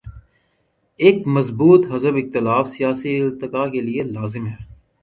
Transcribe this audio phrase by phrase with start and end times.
[0.99, 4.55] ایک مضبوط حزب اختلاف سیاسی ارتقا کے لیے لازم ہے۔